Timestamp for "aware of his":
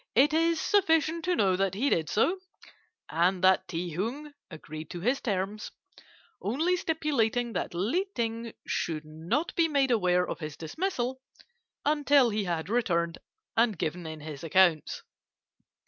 9.91-10.57